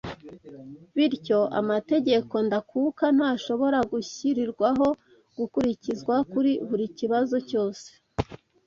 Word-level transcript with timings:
bityo 0.95 1.39
amategeko 1.59 2.35
ndakuka 2.47 3.05
ntashobora 3.17 3.79
gushyirirwaho 3.91 4.87
gukurikizwa 5.37 6.15
kuri 6.31 6.51
buri 6.67 6.85
kibazo 6.97 7.37
cyose 7.49 7.87